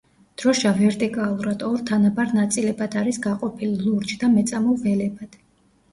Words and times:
დროშა 0.43 0.69
ვერტიკალურად, 0.79 1.65
ორ 1.67 1.83
თანაბარ 1.91 2.33
ნაწილებად 2.37 2.97
არის 3.03 3.23
გაყოფილი, 3.29 3.77
ლურჯ 3.85 4.15
და 4.25 4.31
მეწამულ 4.39 4.85
ველებად. 4.87 5.43